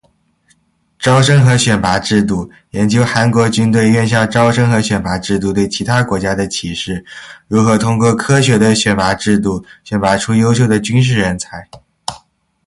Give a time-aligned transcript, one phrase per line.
[0.97, 7.05] 招生和选拔制度：研究韩国军队院校招生和选拔制度对其他国家的启示，
[7.47, 11.67] 如何通过科学的选拔制度选拔出优秀的军事人才